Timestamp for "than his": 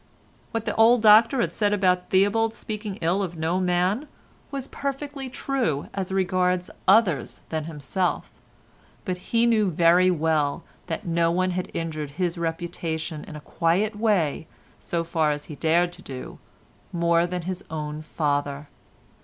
17.27-17.63